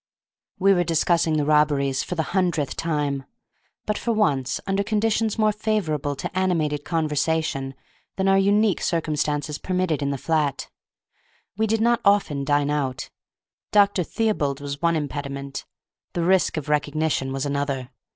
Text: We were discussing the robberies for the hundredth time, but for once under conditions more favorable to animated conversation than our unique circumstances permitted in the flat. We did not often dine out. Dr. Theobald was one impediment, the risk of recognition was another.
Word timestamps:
We 0.57 0.73
were 0.73 0.83
discussing 0.83 1.37
the 1.37 1.45
robberies 1.45 2.01
for 2.01 2.15
the 2.15 2.23
hundredth 2.33 2.75
time, 2.75 3.23
but 3.85 3.99
for 3.99 4.13
once 4.13 4.59
under 4.65 4.81
conditions 4.81 5.37
more 5.37 5.51
favorable 5.51 6.15
to 6.15 6.35
animated 6.35 6.83
conversation 6.83 7.75
than 8.15 8.27
our 8.27 8.39
unique 8.39 8.81
circumstances 8.81 9.59
permitted 9.59 10.01
in 10.01 10.09
the 10.09 10.17
flat. 10.17 10.71
We 11.55 11.67
did 11.67 11.81
not 11.81 12.01
often 12.03 12.43
dine 12.43 12.71
out. 12.71 13.11
Dr. 13.71 14.03
Theobald 14.03 14.59
was 14.59 14.81
one 14.81 14.95
impediment, 14.95 15.65
the 16.13 16.23
risk 16.23 16.57
of 16.57 16.67
recognition 16.67 17.31
was 17.31 17.45
another. 17.45 17.91